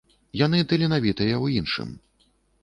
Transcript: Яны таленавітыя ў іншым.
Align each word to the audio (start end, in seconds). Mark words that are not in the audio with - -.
Яны 0.39 0.61
таленавітыя 0.71 1.35
ў 1.45 1.61
іншым. 1.61 1.93